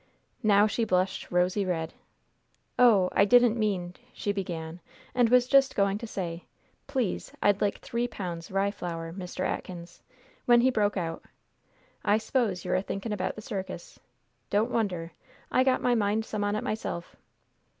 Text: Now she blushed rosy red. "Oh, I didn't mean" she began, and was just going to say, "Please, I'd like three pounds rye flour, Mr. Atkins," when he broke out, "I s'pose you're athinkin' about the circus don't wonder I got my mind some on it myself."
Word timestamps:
Now 0.41 0.65
she 0.65 0.83
blushed 0.83 1.29
rosy 1.29 1.63
red. 1.63 1.93
"Oh, 2.79 3.09
I 3.11 3.23
didn't 3.23 3.55
mean" 3.55 3.93
she 4.13 4.31
began, 4.31 4.79
and 5.13 5.29
was 5.29 5.45
just 5.47 5.75
going 5.75 5.99
to 5.99 6.07
say, 6.07 6.45
"Please, 6.87 7.31
I'd 7.39 7.61
like 7.61 7.77
three 7.77 8.07
pounds 8.07 8.49
rye 8.49 8.71
flour, 8.71 9.13
Mr. 9.13 9.45
Atkins," 9.45 10.01
when 10.45 10.61
he 10.61 10.71
broke 10.71 10.97
out, 10.97 11.23
"I 12.03 12.17
s'pose 12.17 12.65
you're 12.65 12.73
athinkin' 12.79 13.13
about 13.13 13.35
the 13.35 13.43
circus 13.43 13.99
don't 14.49 14.71
wonder 14.71 15.11
I 15.51 15.63
got 15.63 15.83
my 15.83 15.93
mind 15.93 16.25
some 16.25 16.43
on 16.43 16.55
it 16.55 16.63
myself." 16.63 17.15